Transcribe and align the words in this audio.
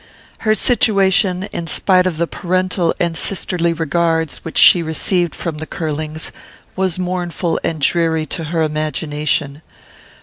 Her 0.39 0.55
situation, 0.55 1.43
in 1.53 1.67
spite 1.67 2.07
of 2.07 2.17
the 2.17 2.25
parental 2.25 2.95
and 2.99 3.15
sisterly 3.15 3.71
regards 3.71 4.37
which 4.37 4.57
she 4.57 4.81
received 4.81 5.35
from 5.35 5.59
the 5.59 5.67
Curlings, 5.67 6.31
was 6.75 6.97
mournful 6.97 7.59
and 7.63 7.81
dreary 7.81 8.25
to 8.25 8.45
her 8.45 8.63
imagination. 8.63 9.61